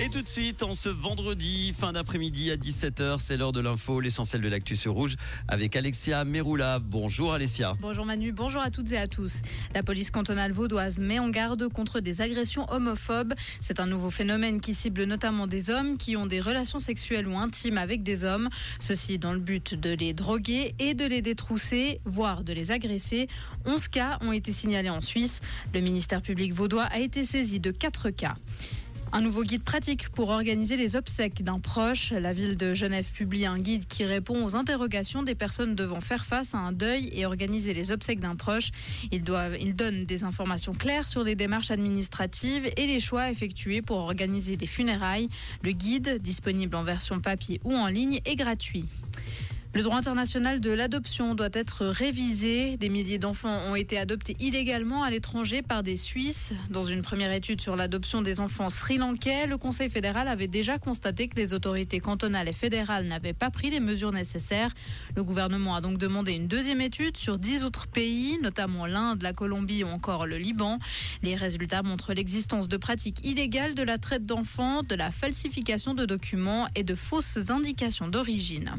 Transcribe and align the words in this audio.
Et 0.00 0.08
tout 0.08 0.22
de 0.22 0.28
suite, 0.28 0.64
en 0.64 0.74
ce 0.74 0.88
vendredi, 0.88 1.72
fin 1.72 1.92
d'après-midi 1.92 2.50
à 2.50 2.56
17h, 2.56 3.20
c'est 3.20 3.36
l'heure 3.36 3.52
de 3.52 3.60
l'info, 3.60 4.00
l'essentiel 4.00 4.42
de 4.42 4.48
l'actu 4.48 4.74
sur 4.74 4.92
rouge, 4.92 5.14
avec 5.46 5.76
Alexia 5.76 6.24
Meroula. 6.24 6.80
Bonjour 6.80 7.32
Alexia. 7.32 7.76
Bonjour 7.80 8.04
Manu, 8.04 8.32
bonjour 8.32 8.60
à 8.60 8.70
toutes 8.70 8.90
et 8.90 8.98
à 8.98 9.06
tous. 9.06 9.42
La 9.72 9.84
police 9.84 10.10
cantonale 10.10 10.50
vaudoise 10.50 10.98
met 10.98 11.20
en 11.20 11.28
garde 11.28 11.68
contre 11.68 12.00
des 12.00 12.22
agressions 12.22 12.68
homophobes. 12.72 13.34
C'est 13.60 13.78
un 13.78 13.86
nouveau 13.86 14.10
phénomène 14.10 14.60
qui 14.60 14.74
cible 14.74 15.04
notamment 15.04 15.46
des 15.46 15.70
hommes 15.70 15.96
qui 15.96 16.16
ont 16.16 16.26
des 16.26 16.40
relations 16.40 16.80
sexuelles 16.80 17.28
ou 17.28 17.38
intimes 17.38 17.78
avec 17.78 18.02
des 18.02 18.24
hommes. 18.24 18.48
Ceci 18.80 19.20
dans 19.20 19.32
le 19.32 19.38
but 19.38 19.74
de 19.78 19.90
les 19.90 20.12
droguer 20.12 20.74
et 20.80 20.94
de 20.94 21.04
les 21.04 21.22
détrousser, 21.22 22.00
voire 22.04 22.42
de 22.42 22.52
les 22.52 22.72
agresser. 22.72 23.28
11 23.64 23.86
cas 23.88 24.18
ont 24.22 24.32
été 24.32 24.50
signalés 24.50 24.90
en 24.90 25.00
Suisse. 25.00 25.40
Le 25.72 25.80
ministère 25.80 26.20
public 26.20 26.52
vaudois 26.52 26.84
a 26.84 26.98
été 26.98 27.22
saisi 27.22 27.60
de 27.60 27.70
4 27.70 28.10
cas. 28.10 28.34
Un 29.16 29.20
nouveau 29.20 29.44
guide 29.44 29.62
pratique 29.62 30.08
pour 30.08 30.30
organiser 30.30 30.76
les 30.76 30.96
obsèques 30.96 31.44
d'un 31.44 31.60
proche. 31.60 32.10
La 32.10 32.32
ville 32.32 32.56
de 32.56 32.74
Genève 32.74 33.08
publie 33.12 33.46
un 33.46 33.60
guide 33.60 33.86
qui 33.86 34.04
répond 34.04 34.44
aux 34.44 34.56
interrogations 34.56 35.22
des 35.22 35.36
personnes 35.36 35.76
devant 35.76 36.00
faire 36.00 36.24
face 36.24 36.52
à 36.52 36.58
un 36.58 36.72
deuil 36.72 37.10
et 37.12 37.24
organiser 37.24 37.74
les 37.74 37.92
obsèques 37.92 38.18
d'un 38.18 38.34
proche. 38.34 38.72
Il, 39.12 39.22
donne 39.22 40.04
des 40.04 40.24
informations 40.24 40.74
claires 40.74 41.06
sur 41.06 41.22
les 41.22 41.36
démarches 41.36 41.70
administratives 41.70 42.68
et 42.76 42.88
les 42.88 42.98
choix 42.98 43.30
effectués 43.30 43.82
pour 43.82 43.98
organiser 43.98 44.56
des 44.56 44.66
funérailles. 44.66 45.28
Le 45.62 45.70
guide, 45.70 46.20
disponible 46.20 46.74
en 46.74 46.82
version 46.82 47.20
papier 47.20 47.60
ou 47.62 47.72
en 47.72 47.86
ligne, 47.86 48.20
est 48.24 48.34
gratuit. 48.34 48.86
Le 49.74 49.82
droit 49.82 49.96
international 49.96 50.60
de 50.60 50.70
l'adoption 50.70 51.34
doit 51.34 51.48
être 51.52 51.84
révisé. 51.84 52.76
Des 52.76 52.88
milliers 52.88 53.18
d'enfants 53.18 53.58
ont 53.68 53.74
été 53.74 53.98
adoptés 53.98 54.36
illégalement 54.38 55.02
à 55.02 55.10
l'étranger 55.10 55.62
par 55.62 55.82
des 55.82 55.96
Suisses. 55.96 56.52
Dans 56.70 56.84
une 56.84 57.02
première 57.02 57.32
étude 57.32 57.60
sur 57.60 57.74
l'adoption 57.74 58.22
des 58.22 58.38
enfants 58.38 58.70
sri-lankais, 58.70 59.48
le 59.48 59.58
Conseil 59.58 59.90
fédéral 59.90 60.28
avait 60.28 60.46
déjà 60.46 60.78
constaté 60.78 61.26
que 61.26 61.34
les 61.34 61.54
autorités 61.54 61.98
cantonales 61.98 62.48
et 62.48 62.52
fédérales 62.52 63.06
n'avaient 63.08 63.32
pas 63.32 63.50
pris 63.50 63.68
les 63.68 63.80
mesures 63.80 64.12
nécessaires. 64.12 64.72
Le 65.16 65.24
gouvernement 65.24 65.74
a 65.74 65.80
donc 65.80 65.98
demandé 65.98 66.34
une 66.34 66.46
deuxième 66.46 66.80
étude 66.80 67.16
sur 67.16 67.40
dix 67.40 67.64
autres 67.64 67.88
pays, 67.88 68.38
notamment 68.40 68.86
l'Inde, 68.86 69.22
la 69.22 69.32
Colombie 69.32 69.82
ou 69.82 69.88
encore 69.88 70.28
le 70.28 70.38
Liban. 70.38 70.78
Les 71.24 71.34
résultats 71.34 71.82
montrent 71.82 72.14
l'existence 72.14 72.68
de 72.68 72.76
pratiques 72.76 73.26
illégales 73.26 73.74
de 73.74 73.82
la 73.82 73.98
traite 73.98 74.24
d'enfants, 74.24 74.84
de 74.84 74.94
la 74.94 75.10
falsification 75.10 75.94
de 75.94 76.06
documents 76.06 76.68
et 76.76 76.84
de 76.84 76.94
fausses 76.94 77.50
indications 77.50 78.06
d'origine. 78.06 78.70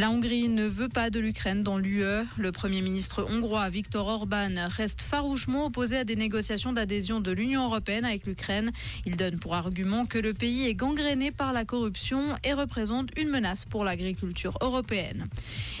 La 0.00 0.10
Hongrie 0.10 0.48
ne 0.48 0.66
veut 0.66 0.88
pas 0.88 1.10
de 1.10 1.20
l'Ukraine 1.20 1.62
dans 1.62 1.76
l'UE. 1.76 2.24
Le 2.38 2.52
Premier 2.52 2.80
ministre 2.80 3.26
hongrois 3.28 3.68
Viktor 3.68 4.06
Orban 4.06 4.66
reste 4.66 5.02
farouchement 5.02 5.66
opposé 5.66 5.98
à 5.98 6.04
des 6.04 6.16
négociations 6.16 6.72
d'adhésion 6.72 7.20
de 7.20 7.30
l'Union 7.30 7.66
européenne 7.66 8.06
avec 8.06 8.26
l'Ukraine. 8.26 8.70
Il 9.04 9.18
donne 9.18 9.38
pour 9.38 9.54
argument 9.54 10.06
que 10.06 10.16
le 10.16 10.32
pays 10.32 10.66
est 10.66 10.74
gangréné 10.74 11.30
par 11.32 11.52
la 11.52 11.66
corruption 11.66 12.34
et 12.44 12.54
représente 12.54 13.10
une 13.18 13.28
menace 13.28 13.66
pour 13.66 13.84
l'agriculture 13.84 14.56
européenne. 14.62 15.26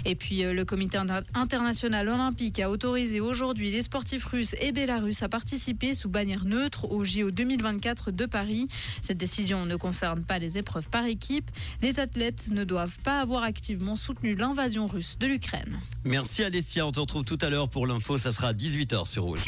Et 0.04 0.14
puis 0.14 0.44
euh, 0.44 0.52
le 0.52 0.66
comité 0.66 0.98
international 1.32 2.06
olympique 2.06 2.60
a 2.60 2.70
autorisé 2.70 3.20
aujourd'hui 3.20 3.70
les 3.70 3.80
sportifs 3.80 4.26
russes 4.26 4.54
et 4.60 4.72
bélarusses 4.72 5.22
à 5.22 5.30
participer 5.30 5.94
sous 5.94 6.10
bannière 6.10 6.44
neutre 6.44 6.92
au 6.92 7.04
JO 7.04 7.30
2024 7.30 8.10
de 8.10 8.26
Paris. 8.26 8.68
Cette 9.00 9.16
décision 9.16 9.64
ne 9.64 9.76
concerne 9.76 10.26
pas 10.26 10.38
les 10.38 10.58
épreuves 10.58 10.90
par 10.90 11.06
équipe. 11.06 11.50
Les 11.80 12.00
athlètes 12.00 12.48
ne 12.50 12.64
doivent 12.64 12.98
pas 13.02 13.22
avoir 13.22 13.44
activement 13.44 13.96
soutenu 14.10 14.34
l'invasion 14.34 14.88
russe 14.88 15.16
de 15.20 15.28
l'Ukraine. 15.28 15.78
Merci 16.02 16.42
Alessia, 16.42 16.84
on 16.84 16.90
te 16.90 16.98
retrouve 16.98 17.22
tout 17.22 17.38
à 17.42 17.48
l'heure 17.48 17.68
pour 17.68 17.86
l'info, 17.86 18.18
ça 18.18 18.32
sera 18.32 18.48
à 18.48 18.52
18h 18.52 19.06
sur 19.06 19.22
Rouge. 19.22 19.44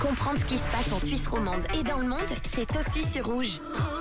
Comprendre 0.00 0.38
ce 0.38 0.44
qui 0.44 0.56
se 0.56 0.68
passe 0.70 0.92
en 0.92 1.04
Suisse 1.04 1.26
romande 1.26 1.62
et 1.76 1.82
dans 1.82 1.98
le 1.98 2.06
monde, 2.06 2.20
c'est 2.44 2.68
aussi 2.76 3.02
sur 3.02 3.26
Rouge. 3.26 3.58
Rouge 3.58 3.97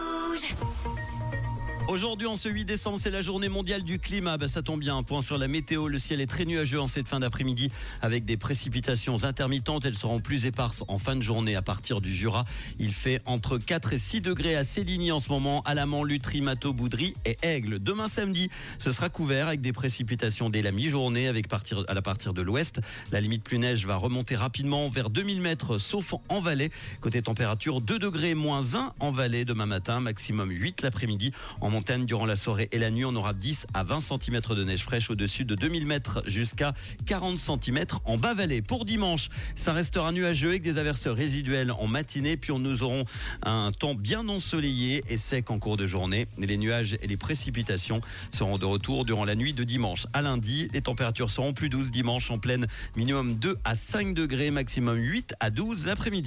Aujourd'hui, 1.88 2.28
en 2.28 2.36
ce 2.36 2.50
8 2.50 2.66
décembre, 2.66 3.00
c'est 3.00 3.12
la 3.12 3.22
journée 3.22 3.48
mondiale 3.48 3.82
du 3.82 3.98
climat. 3.98 4.36
Bah, 4.36 4.50
ça 4.50 4.62
tombe 4.62 4.82
bien. 4.82 4.98
Un 4.98 5.04
point 5.04 5.22
sur 5.22 5.38
la 5.38 5.48
météo. 5.48 5.88
Le 5.88 6.00
ciel 6.00 6.20
est 6.20 6.28
très 6.28 6.44
nuageux 6.44 6.82
en 6.82 6.88
cette 6.88 7.08
fin 7.08 7.22
d'après-midi 7.22 7.72
avec 8.02 8.26
des 8.26 8.36
précipitations 8.36 9.24
intermittentes. 9.24 9.86
Elles 9.86 9.96
seront 9.96 10.20
plus 10.20 10.48
éparses 10.48 10.84
en 10.90 10.98
fin 10.98 11.16
de 11.16 11.22
journée 11.22 11.56
à 11.56 11.62
partir 11.62 12.02
du 12.02 12.14
Jura. 12.14 12.44
Il 12.78 12.92
fait 12.92 13.22
entre 13.26 13.58
4 13.58 13.94
et 13.94 13.98
6 14.00 14.20
degrés 14.20 14.58
à 14.58 14.66
Céligny 14.66 15.14
en 15.14 15.22
ce 15.22 15.30
moment, 15.32 15.62
Alamant, 15.62 16.04
Lutry, 16.04 16.42
Mato, 16.42 16.74
Boudry 16.74 17.14
et 17.24 17.38
Aigle. 17.42 17.80
Demain 17.80 18.10
samedi, 18.10 18.50
ce 18.80 18.92
sera 18.92 19.08
couvert 19.08 19.48
avec 19.48 19.62
des 19.62 19.72
précipitations 19.72 20.50
dès 20.50 20.62
la 20.62 20.74
mi-journée 20.74 21.30
avec 21.30 21.48
partir, 21.48 21.86
à 21.88 21.94
la 21.94 22.02
partir 22.02 22.34
de 22.34 22.42
l'ouest. 22.42 22.82
La 23.14 23.22
limite 23.22 23.44
plus 23.44 23.60
neige 23.60 23.86
va 23.86 23.96
remonter 23.96 24.36
rapidement 24.36 24.90
vers 24.90 25.10
2000 25.10 25.40
mètres, 25.40 25.78
sauf 25.78 26.16
en 26.28 26.42
vallée. 26.42 26.70
Côté 27.00 27.22
température, 27.22 27.80
2 27.80 27.98
degrés 27.98 28.36
moins 28.36 28.76
1 28.76 28.94
en 29.00 29.12
vallée 29.14 29.46
demain 29.46 29.68
matin, 29.68 30.02
maximum 30.02 30.52
8 30.52 30.82
l'après-midi. 30.82 31.32
En 31.62 31.77
durant 32.06 32.26
la 32.26 32.36
soirée 32.36 32.70
et 32.72 32.80
la 32.80 32.90
nuit. 32.90 33.06
On 33.06 33.16
aura 33.16 33.34
10 33.34 33.68
à 33.74 33.84
20 33.84 34.00
cm 34.00 34.42
de 34.50 34.64
neige 34.64 34.84
fraîche 34.84 35.10
au-dessus 35.10 35.46
de 35.46 35.56
2000 35.56 35.86
mètres 35.86 36.24
jusqu'à 36.26 36.74
40 37.06 37.38
cm 37.38 37.86
en 38.06 38.18
bas 38.18 38.34
vallée. 38.34 38.62
Pour 38.62 38.86
dimanche, 38.86 39.30
ça 39.56 39.74
restera 39.74 40.12
nuageux 40.12 40.50
avec 40.50 40.64
des 40.64 40.78
averses 40.78 41.08
résiduelles 41.08 41.72
en 41.72 41.88
matinée. 41.88 42.38
Puis 42.38 42.54
nous 42.54 42.84
aurons 42.84 43.06
un 43.44 43.72
temps 43.72 43.96
bien 43.96 44.28
ensoleillé 44.28 45.04
et 45.10 45.18
sec 45.18 45.52
en 45.52 45.60
cours 45.60 45.78
de 45.78 45.88
journée. 45.88 46.28
Les 46.38 46.58
nuages 46.58 46.98
et 47.02 47.08
les 47.08 47.18
précipitations 47.18 48.02
seront 48.32 48.58
de 48.58 48.66
retour 48.66 49.06
durant 49.06 49.26
la 49.26 49.36
nuit 49.36 49.54
de 49.54 49.64
dimanche 49.64 50.08
à 50.14 50.22
lundi. 50.22 50.70
Les 50.74 50.82
températures 50.82 51.32
seront 51.32 51.54
plus 51.54 51.70
douces 51.70 51.92
dimanche 51.92 52.32
en 52.32 52.40
pleine 52.40 52.68
minimum 52.96 53.36
2 53.36 53.58
à 53.64 53.76
5 53.76 54.14
degrés, 54.14 54.52
maximum 54.52 54.98
8 54.98 55.36
à 55.40 55.50
12 55.50 55.86
l'après-midi. 55.86 56.08